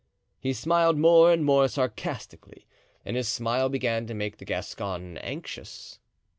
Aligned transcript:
He 0.39 0.53
smiled 0.53 0.97
more 0.97 1.31
and 1.31 1.45
more 1.45 1.67
sarcastically 1.67 2.65
and 3.05 3.15
his 3.15 3.27
smile 3.27 3.69
began 3.69 4.07
to 4.07 4.15
make 4.15 4.37
the 4.39 4.45
Gascon 4.45 5.19
anxious. 5.19 5.99